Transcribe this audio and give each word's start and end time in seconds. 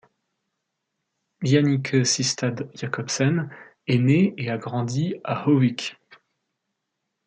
Jannicke 1.43 2.07
Systad 2.07 2.71
Jacobsen 2.73 3.51
est 3.85 3.99
née 3.99 4.33
et 4.39 4.49
a 4.49 4.57
grandi 4.57 5.13
à 5.23 5.43
Høvik. 5.47 5.95